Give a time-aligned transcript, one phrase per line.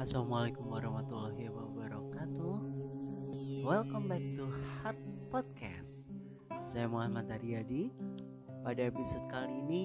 [0.00, 2.56] Assalamualaikum warahmatullahi wabarakatuh.
[3.60, 4.96] Welcome back to Heart
[5.28, 6.08] Podcast.
[6.64, 7.92] Saya Muhammad Aryadi.
[8.64, 9.84] Pada episode kali ini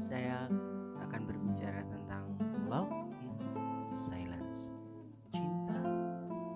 [0.00, 0.48] Saya
[1.04, 2.24] akan berbicara tentang
[2.72, 3.36] Love in
[3.84, 4.72] Silence
[5.28, 5.84] Cinta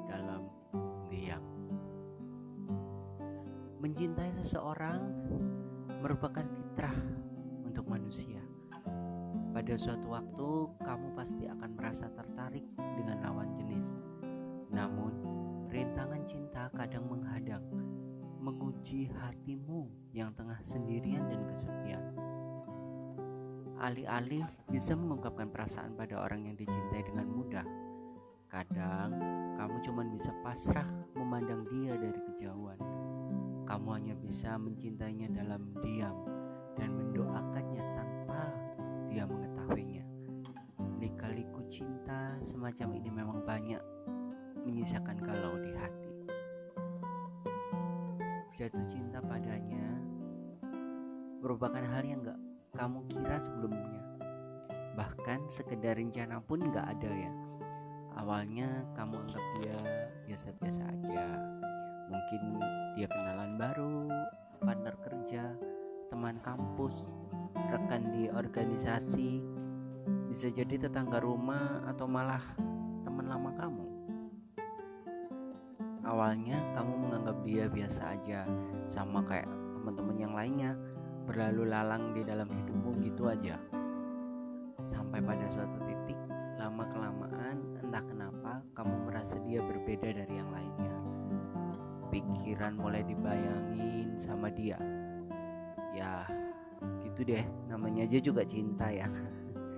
[0.08, 0.48] dalam
[1.12, 1.44] diam.
[3.84, 5.04] Mencintai seseorang
[6.00, 6.96] merupakan fitrah
[7.68, 8.45] untuk manusia
[9.56, 10.48] pada suatu waktu,
[10.84, 13.96] kamu pasti akan merasa tertarik dengan lawan jenis.
[14.68, 15.16] Namun,
[15.72, 17.64] rintangan cinta kadang menghadang,
[18.36, 22.04] menguji hatimu yang tengah sendirian dan kesepian.
[23.80, 27.64] Alih-alih bisa mengungkapkan perasaan pada orang yang dicintai dengan mudah,
[28.52, 29.16] kadang
[29.56, 30.84] kamu cuma bisa pasrah
[31.16, 32.76] memandang dia dari kejauhan.
[33.64, 36.28] Kamu hanya bisa mencintainya dalam diam
[36.76, 38.05] dan mendoakannya tanpa
[39.16, 40.04] dia mengetahuinya.
[41.00, 43.80] Lika-liku cinta semacam ini memang banyak
[44.68, 46.12] menyisakan galau di hati.
[48.60, 49.88] Jatuh cinta padanya
[51.40, 52.36] merupakan hal yang gak
[52.76, 54.04] kamu kira sebelumnya.
[55.00, 57.32] Bahkan sekedar rencana pun gak ada ya.
[58.20, 59.78] Awalnya kamu anggap dia
[60.28, 61.24] biasa-biasa aja.
[62.12, 62.60] Mungkin
[63.00, 64.12] dia kenalan baru,
[64.60, 65.56] partner kerja,
[66.12, 67.08] teman kampus,
[67.70, 69.42] rekan di organisasi,
[70.30, 72.42] bisa jadi tetangga rumah atau malah
[73.02, 73.86] teman lama kamu.
[76.06, 78.46] Awalnya kamu menganggap dia biasa aja,
[78.86, 80.78] sama kayak teman-teman yang lainnya,
[81.26, 83.58] berlalu lalang di dalam hidupmu gitu aja.
[84.86, 86.18] Sampai pada suatu titik,
[86.62, 90.94] lama kelamaan entah kenapa kamu merasa dia berbeda dari yang lainnya.
[92.14, 94.78] Pikiran mulai dibayangin sama dia.
[95.90, 96.22] Ya,
[97.04, 99.08] gitu deh namanya aja juga cinta ya.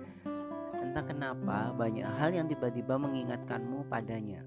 [0.83, 4.43] Entah kenapa banyak hal yang tiba-tiba mengingatkanmu padanya.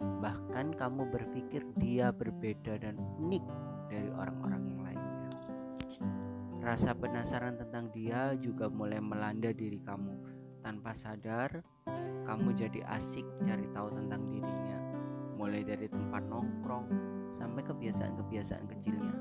[0.00, 3.44] Bahkan kamu berpikir dia berbeda dan unik
[3.92, 5.20] dari orang-orang yang lainnya.
[6.64, 10.40] Rasa penasaran tentang dia juga mulai melanda diri kamu.
[10.60, 11.64] Tanpa sadar
[12.24, 14.78] kamu jadi asik cari tahu tentang dirinya.
[15.36, 16.86] Mulai dari tempat nongkrong
[17.36, 19.14] sampai kebiasaan-kebiasaan kecilnya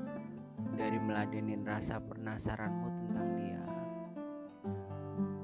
[0.75, 3.63] dari meladenin rasa penasaranmu tentang dia.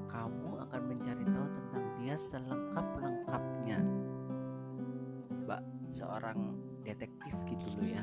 [0.06, 3.78] Kamu akan mencari tahu tentang dia selengkap-lengkapnya.
[5.46, 6.38] Mbak, seorang
[6.82, 8.02] detektif gitu loh ya.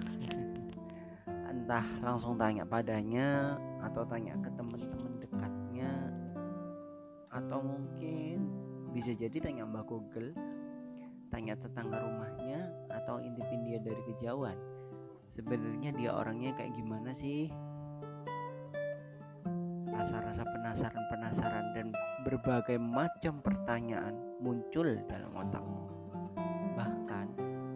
[1.53, 5.91] Entah langsung tanya padanya atau tanya ke teman-teman dekatnya
[7.33, 8.45] atau mungkin
[8.93, 10.37] bisa jadi tanya Mbak Google,
[11.33, 14.72] tanya tetangga rumahnya atau intipin dia dari kejauhan
[15.33, 17.49] sebenarnya dia orangnya kayak gimana sih?
[19.93, 21.87] Rasa-rasa penasaran-penasaran dan
[22.25, 25.83] berbagai macam pertanyaan muncul dalam otakmu.
[26.77, 27.27] Bahkan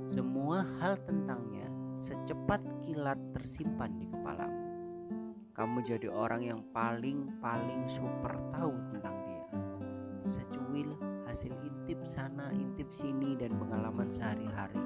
[0.05, 4.65] semua hal tentangnya secepat kilat tersimpan di kepalamu.
[5.57, 9.49] Kamu jadi orang yang paling-paling super tahu tentang dia.
[10.21, 10.93] Secuil
[11.25, 14.81] hasil intip sana intip sini dan pengalaman sehari-hari.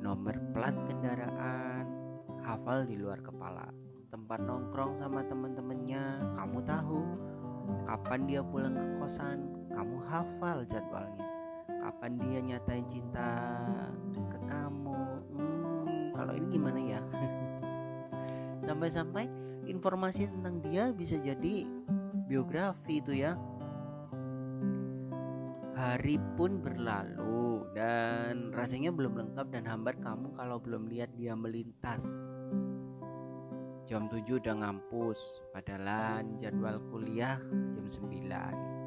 [0.00, 1.87] Nomor plat kendaraan
[2.48, 3.68] hafal di luar kepala.
[4.08, 7.04] Tempat nongkrong sama temen-temennya kamu tahu.
[7.84, 11.28] Kapan dia pulang ke kosan kamu hafal jadwalnya.
[11.68, 13.28] Kapan dia nyatain cinta
[14.16, 15.00] ke kamu.
[15.36, 17.00] Hmm, kalau ini gimana ya?
[18.66, 19.28] Sampai-sampai
[19.68, 21.68] informasi tentang dia bisa jadi
[22.24, 23.36] biografi itu ya.
[25.76, 32.02] Hari pun berlalu dan rasanya belum lengkap dan hambat kamu kalau belum lihat dia melintas
[33.88, 37.40] jam 7 udah ngampus padahal jadwal kuliah
[37.72, 38.78] jam 9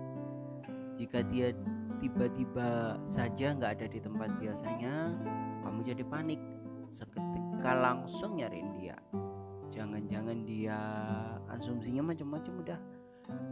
[1.01, 1.50] jika dia
[1.97, 5.17] tiba-tiba saja nggak ada di tempat biasanya
[5.62, 6.41] kamu jadi panik.
[6.91, 8.97] Seketika langsung nyariin dia.
[9.72, 10.78] Jangan-jangan dia
[11.56, 12.79] asumsinya macam-macam udah.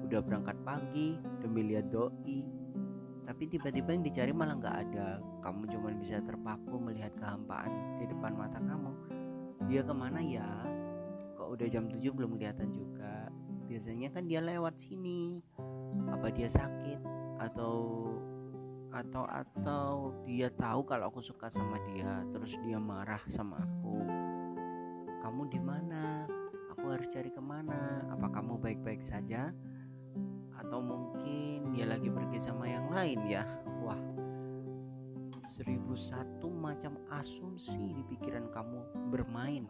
[0.03, 2.43] Udah berangkat pagi demi lihat doi.
[3.23, 5.21] Tapi tiba-tiba yang dicari malah nggak ada.
[5.45, 8.91] Kamu cuma bisa terpaku melihat kehampaan di depan mata kamu.
[9.69, 10.49] Dia ke mana ya
[11.49, 13.27] udah jam 7 belum kelihatan juga.
[13.65, 15.41] Biasanya kan dia lewat sini.
[16.09, 17.01] Apa dia sakit?
[17.41, 18.05] Atau
[18.89, 19.85] atau atau
[20.25, 24.01] dia tahu kalau aku suka sama dia terus dia marah sama aku.
[25.21, 26.25] Kamu di mana?
[26.73, 28.05] Aku harus cari ke mana?
[28.09, 29.53] Apa kamu baik-baik saja?
[30.57, 33.45] Atau mungkin dia lagi pergi sama yang lain ya?
[33.85, 33.99] Wah
[35.49, 39.65] seribu satu macam asumsi di pikiran kamu bermain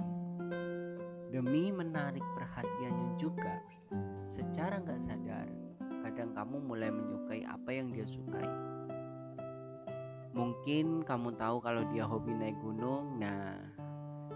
[1.30, 3.62] demi menarik perhatiannya juga
[4.30, 5.48] secara nggak sadar
[6.02, 8.70] kadang kamu mulai menyukai apa yang dia sukai
[10.30, 13.18] Mungkin kamu tahu kalau dia hobi naik gunung.
[13.18, 13.58] Nah,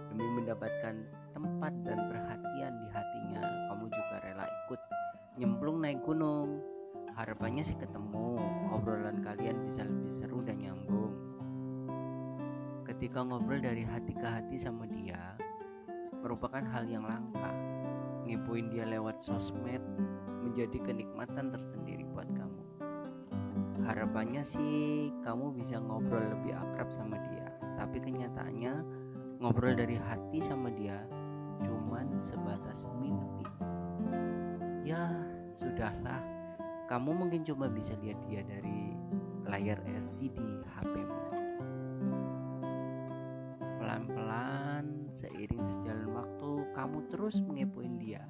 [0.10, 1.00] demi mendapatkan
[1.31, 3.39] tempat dan perhatian di hatinya,
[3.72, 4.81] kamu juga rela ikut
[5.38, 6.60] nyemplung naik gunung.
[7.13, 8.42] Harapannya sih ketemu,
[8.74, 11.13] obrolan kalian bisa lebih seru dan nyambung.
[12.89, 15.38] Ketika ngobrol dari hati ke hati sama dia,
[16.24, 17.52] merupakan hal yang langka.
[18.24, 19.84] Ngepoin dia lewat sosmed
[20.40, 22.64] menjadi kenikmatan tersendiri buat kamu.
[23.84, 28.74] Harapannya sih kamu bisa ngobrol lebih akrab sama dia tapi kenyataannya
[29.44, 31.04] ngobrol dari hati sama dia
[31.68, 33.44] cuman sebatas mimpi.
[34.88, 35.12] Ya
[35.52, 36.24] sudahlah.
[36.88, 38.96] Kamu mungkin cuma bisa lihat dia dari
[39.48, 41.23] layar LCD HPmu
[44.04, 48.24] pelan-pelan seiring sejalan waktu kamu terus mengepoin dia.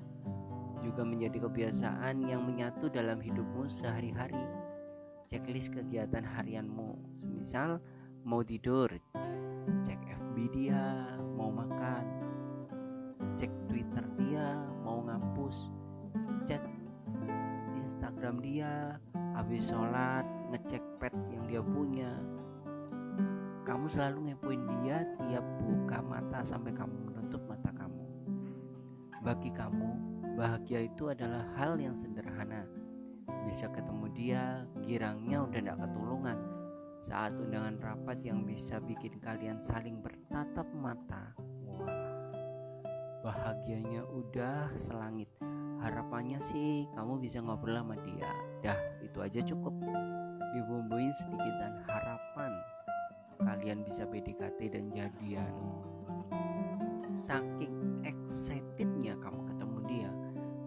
[0.85, 4.37] Juga menjadi kebiasaan yang menyatu dalam hidupmu sehari-hari.
[5.25, 7.17] Checklist kegiatan harianmu.
[7.17, 7.81] Semisal
[8.21, 8.91] mau tidur
[9.83, 12.05] cek FB dia mau makan
[13.33, 14.55] cek Twitter dia
[14.85, 15.71] mau ngampus
[16.47, 16.61] chat
[17.75, 18.95] Instagram dia
[19.35, 20.23] habis sholat
[20.55, 22.11] ngecek pet yang dia punya
[23.63, 28.03] kamu selalu ngepoin dia tiap buka mata sampai kamu menutup mata kamu.
[29.23, 29.89] Bagi kamu
[30.35, 32.67] bahagia itu adalah hal yang sederhana.
[33.47, 34.43] Bisa ketemu dia
[34.83, 36.39] girangnya udah gak ketulungan.
[37.03, 41.35] Saat undangan rapat yang bisa bikin kalian saling bertatap mata
[41.67, 41.91] wah
[43.23, 45.31] bahagianya udah selangit.
[45.79, 48.27] Harapannya sih kamu bisa ngobrol sama dia.
[48.59, 49.75] Dah itu aja cukup.
[50.51, 52.52] Dibumbuin sedikit dan harapan
[53.63, 55.55] kalian bisa PDKT dan jadian
[57.15, 60.11] saking excitednya kamu ketemu dia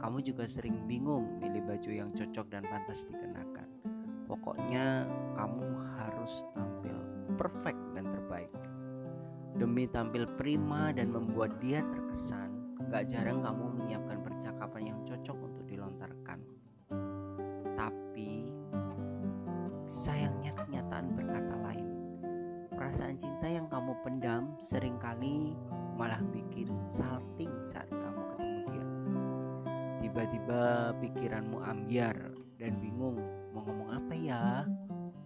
[0.00, 3.68] kamu juga sering bingung milih baju yang cocok dan pantas dikenakan.
[4.24, 5.04] Pokoknya
[5.36, 5.68] kamu
[6.00, 6.96] harus tampil
[7.36, 8.52] perfect dan terbaik.
[9.60, 15.64] Demi tampil prima dan membuat dia terkesan, gak jarang kamu menyiapkan percakapan yang cocok untuk
[15.68, 16.38] dilontarkan.
[17.76, 18.46] Tapi
[19.84, 21.25] sayangnya kenyataan.
[22.86, 25.58] Perasaan cinta yang kamu pendam sering kali
[25.98, 28.22] malah bikin salting saat kamu
[29.98, 32.14] Tiba-tiba pikiranmu ambiar
[32.62, 33.18] dan bingung
[33.50, 34.62] mau ngomong apa ya.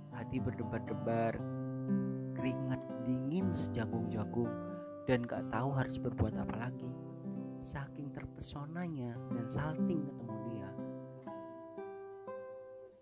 [0.08, 1.36] Hati berdebar-debar,
[2.32, 4.48] keringat dingin sejagung-jagung
[5.04, 6.88] dan gak tahu harus berbuat apa lagi.
[7.60, 10.70] Saking terpesonanya dan salting ketemu dia.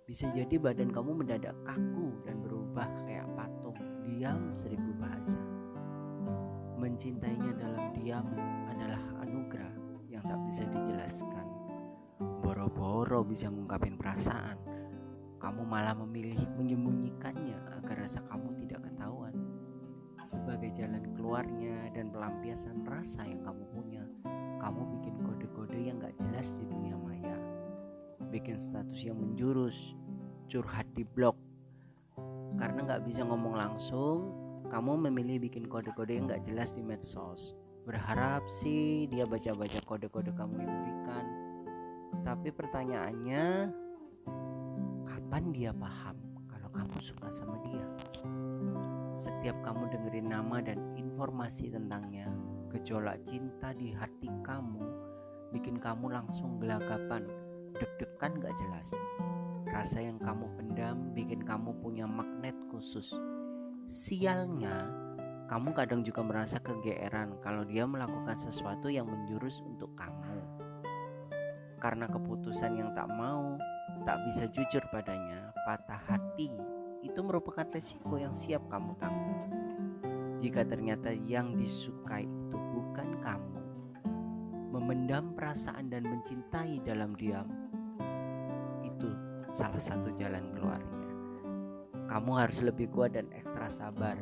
[0.02, 3.37] Bisa jadi badan kamu mendadak kaku dan berubah kayak
[4.08, 5.36] diam seribu bahasa.
[6.80, 8.24] Mencintainya dalam diam
[8.72, 9.74] adalah anugerah
[10.08, 11.46] yang tak bisa dijelaskan.
[12.40, 14.56] Boro-boro bisa ngungkapin perasaan.
[15.38, 19.36] Kamu malah memilih menyembunyikannya agar rasa kamu tidak ketahuan.
[20.24, 24.04] Sebagai jalan keluarnya dan pelampiasan rasa yang kamu punya
[24.58, 27.38] kamu bikin kode-kode yang gak jelas di dunia maya.
[28.28, 29.96] Bikin status yang menjurus
[30.50, 31.47] curhat di blog
[32.58, 34.34] karena gak bisa ngomong langsung
[34.68, 37.56] kamu memilih bikin kode-kode yang gak jelas di medsos
[37.88, 41.24] berharap sih dia baca-baca kode-kode kamu yang berikan
[42.28, 43.72] tapi pertanyaannya,
[45.04, 47.86] kapan dia paham kalau kamu suka sama dia?
[49.16, 52.28] Setiap kamu dengerin nama dan informasi tentangnya,
[52.68, 54.84] gejolak cinta di hati kamu
[55.56, 57.24] bikin kamu langsung gelagapan,
[57.76, 58.92] deg-degan gak jelas.
[59.72, 63.14] Rasa yang kamu pendam bikin kamu punya magnet khusus.
[63.88, 64.88] Sialnya,
[65.48, 70.28] kamu kadang juga merasa kegeeran kalau dia melakukan sesuatu yang menjurus untuk kamu
[71.78, 73.54] karena keputusan yang tak mau,
[74.02, 76.50] tak bisa jujur padanya, patah hati
[77.06, 79.46] itu merupakan resiko yang siap kamu tanggung.
[80.42, 83.62] Jika ternyata yang disukai itu bukan kamu,
[84.74, 87.46] memendam perasaan dan mencintai dalam diam,
[89.54, 91.04] salah satu jalan keluarnya.
[92.08, 94.16] Kamu harus lebih kuat dan ekstra sabar.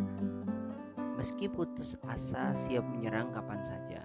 [1.16, 4.02] Meski putus asa siap menyerang kapan saja.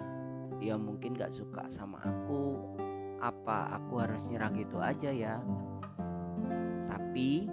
[0.61, 2.77] Dia mungkin gak suka sama aku
[3.21, 5.37] apa aku harus nyerah gitu aja ya
[6.89, 7.45] tapi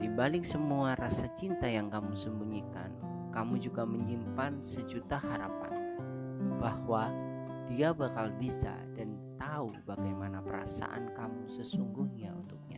[0.00, 2.90] di balik semua rasa cinta yang kamu sembunyikan
[3.30, 6.00] kamu juga menyimpan sejuta harapan
[6.56, 7.12] bahwa
[7.68, 12.71] dia bakal bisa dan tahu bagaimana perasaan kamu sesungguhnya untuknya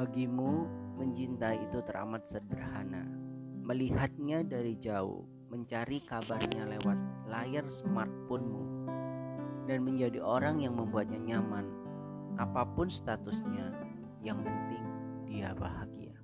[0.00, 0.64] bagimu
[0.96, 3.04] mencintai itu teramat sederhana
[3.60, 6.96] melihatnya dari jauh mencari kabarnya lewat
[7.28, 8.64] layar smartphonemu
[9.68, 11.68] dan menjadi orang yang membuatnya nyaman.
[12.40, 13.76] Apa pun statusnya,
[14.24, 14.84] yang penting
[15.28, 16.16] dia bahagia.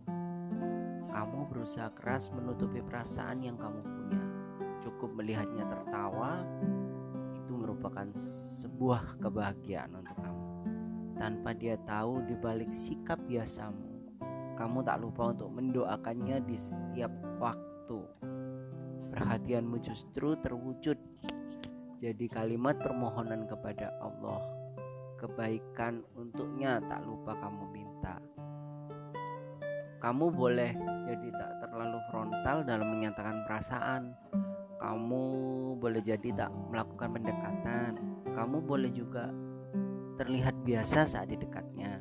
[1.13, 4.23] kamu berusaha keras menutupi perasaan yang kamu punya.
[4.81, 6.45] Cukup melihatnya tertawa,
[7.37, 8.09] itu merupakan
[8.61, 10.26] sebuah kebahagiaan untuk.
[11.17, 14.21] Tanpa dia tahu di balik sikap biasamu,
[14.57, 17.09] kamu tak lupa untuk mendoakannya di setiap
[17.41, 18.05] waktu.
[19.17, 21.01] Perhatianmu justru terwujud
[21.97, 24.45] jadi kalimat permohonan kepada Allah.
[25.17, 28.21] Kebaikan untuknya tak lupa kamu minta.
[30.05, 30.77] Kamu boleh
[31.09, 34.13] jadi tak terlalu frontal dalam menyatakan perasaan.
[34.77, 35.25] Kamu
[35.81, 37.97] boleh jadi tak melakukan pendekatan.
[38.37, 39.33] Kamu boleh juga
[40.17, 42.01] terlihat biasa saat di dekatnya.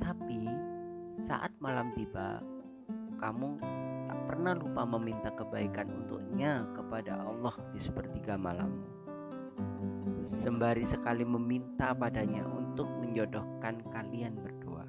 [0.00, 0.48] Tapi
[1.12, 2.40] saat malam tiba,
[3.20, 3.60] kamu
[4.08, 8.88] tak pernah lupa meminta kebaikan untuknya kepada Allah di sepertiga malammu.
[10.20, 14.84] Sembari sekali meminta padanya untuk menjodohkan kalian berdua.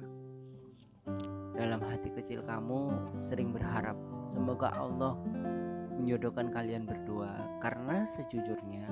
[1.52, 3.96] Dalam hati kecil kamu sering berharap
[4.32, 5.16] semoga Allah
[5.92, 8.88] menjodohkan kalian berdua karena sejujurnya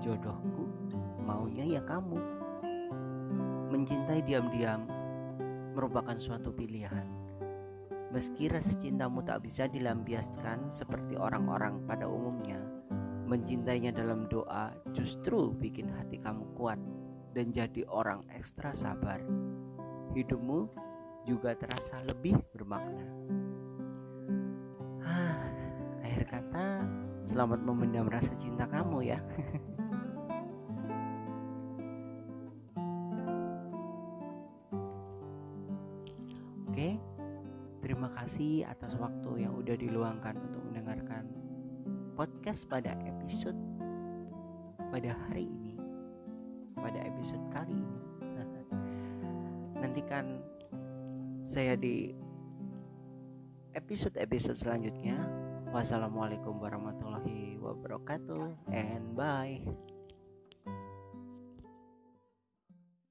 [0.00, 0.64] jodohku
[1.22, 2.39] maunya ya kamu.
[3.70, 4.82] Mencintai diam-diam
[5.78, 7.06] merupakan suatu pilihan.
[8.10, 12.58] Meski rasa cintamu tak bisa dilampiaskan seperti orang-orang pada umumnya,
[13.30, 16.82] mencintainya dalam doa justru bikin hati kamu kuat
[17.30, 19.22] dan jadi orang ekstra sabar.
[20.18, 20.66] Hidupmu
[21.30, 23.06] juga terasa lebih bermakna.
[25.06, 25.46] Ah,
[26.02, 26.66] akhir kata,
[27.22, 29.22] selamat memendam rasa cinta kamu ya.
[38.40, 41.28] kasih atas waktu yang udah diluangkan untuk mendengarkan
[42.16, 43.60] podcast pada episode
[44.88, 45.76] pada hari ini,
[46.72, 48.00] pada episode kali ini.
[49.84, 50.40] Nantikan
[51.44, 52.16] saya di
[53.76, 55.20] episode-episode selanjutnya.
[55.76, 59.60] Wassalamualaikum warahmatullahi wabarakatuh, and bye.